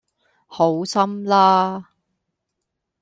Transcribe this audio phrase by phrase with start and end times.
[0.47, 1.91] 好心啦